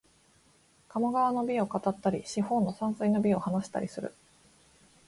[0.89, 4.15] 鴨川の美を語ったり、四方の山水の美を話したりする